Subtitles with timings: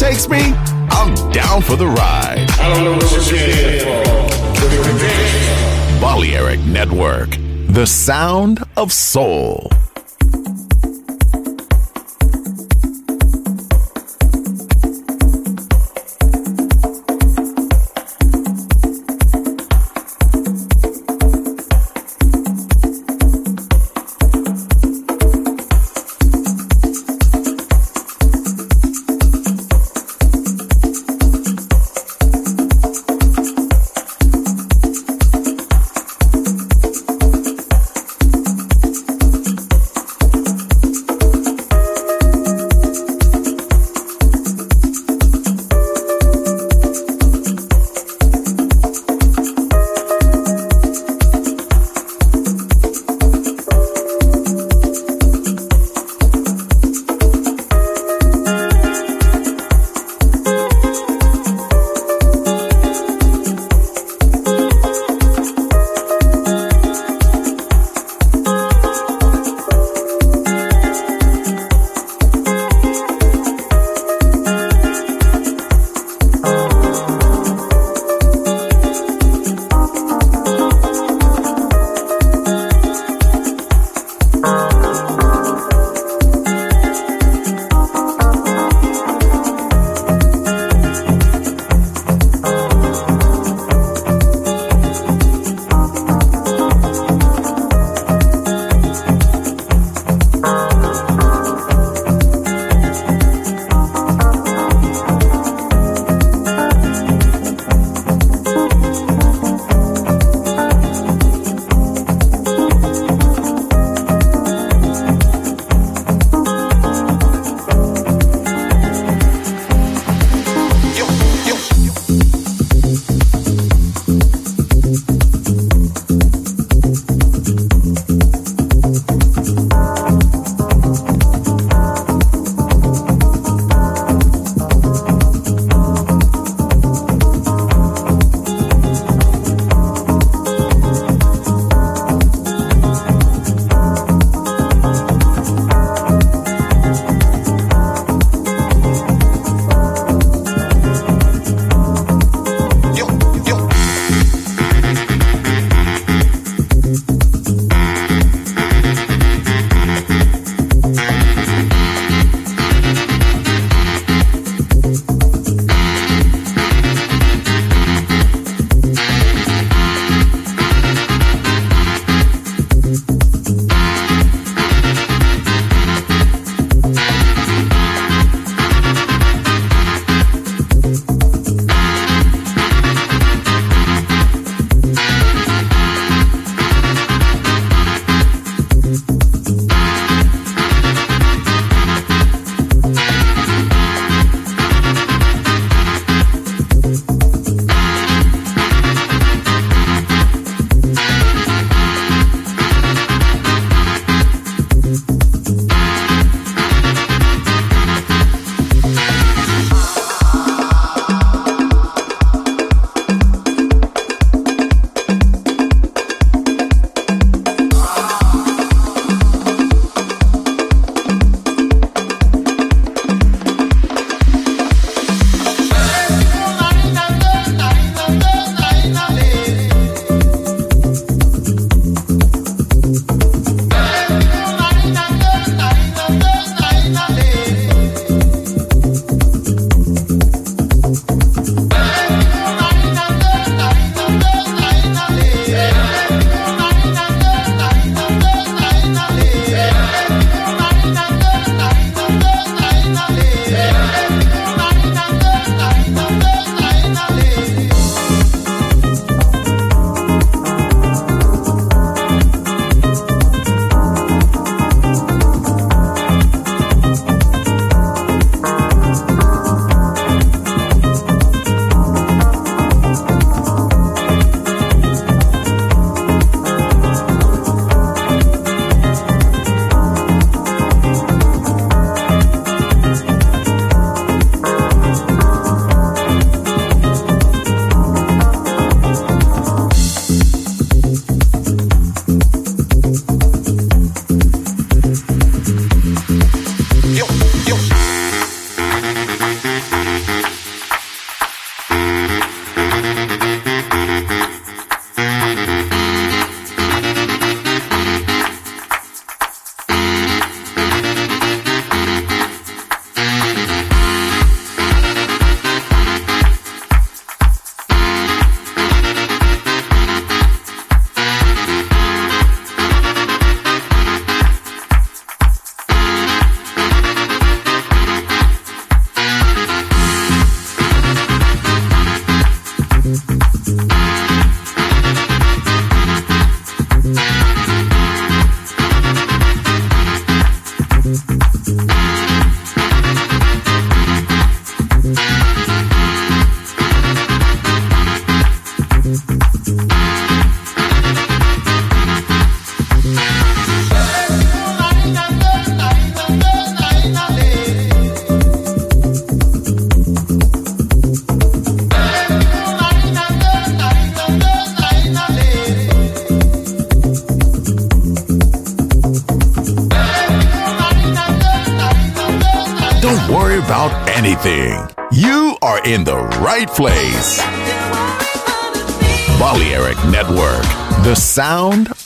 [0.00, 0.40] Takes me,
[0.90, 2.46] I'm down for the ride.
[2.58, 3.20] I don't know what you're
[6.00, 7.36] Balearic Network,
[7.68, 9.70] the sound of soul.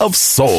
[0.04, 0.53] Of soul.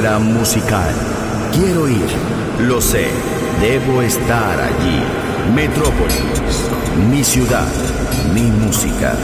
[0.00, 0.94] Musical.
[1.52, 2.06] Quiero ir,
[2.60, 3.08] lo sé,
[3.60, 5.02] debo estar allí.
[5.54, 6.70] Metrópolis,
[7.10, 7.68] mi ciudad,
[8.32, 9.14] mi música.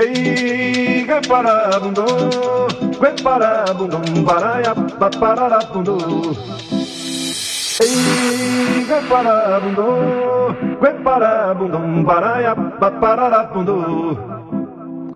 [0.00, 2.06] Ei, que parabundum,
[3.00, 4.74] que parabundum, paraia,
[5.20, 6.32] pararabundum.
[7.82, 14.16] Ei, que parabundum, que parabundum, paraia, pararabundum.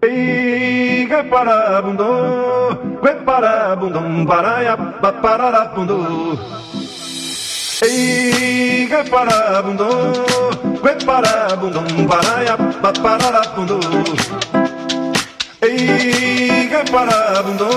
[0.02, 6.38] Ei, que parabundum, que parabundum, paraia, pararabundum.
[7.82, 10.12] Ei, que parabundum,
[10.82, 12.56] que parabundum, paraia,
[13.02, 14.53] pararabundum.
[15.64, 17.70] Ei, que parabundo,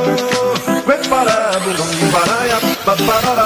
[0.85, 3.45] que parabundum, paraia, parará,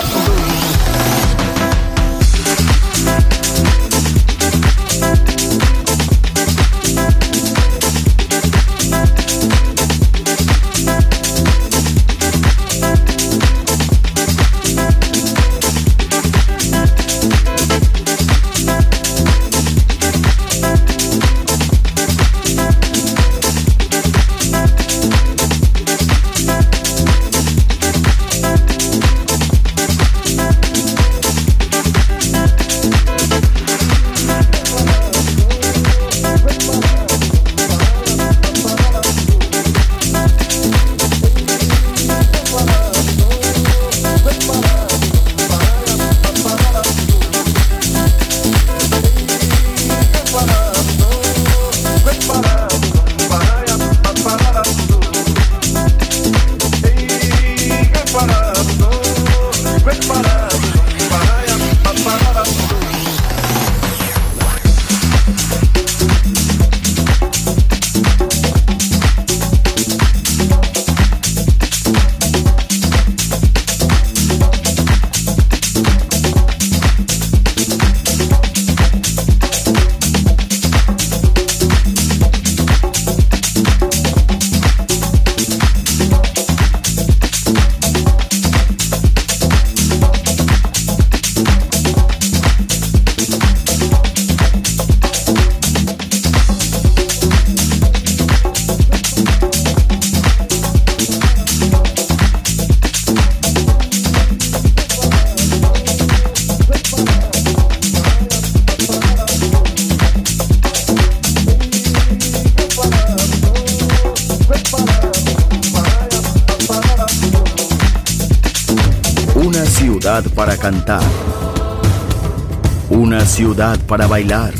[123.92, 124.54] para bailar,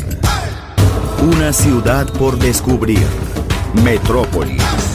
[1.22, 3.06] una ciudad por descubrir,
[3.82, 4.91] Metrópolis.